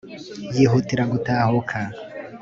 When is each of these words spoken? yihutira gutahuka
yihutira 0.55 1.03
gutahuka 1.11 1.77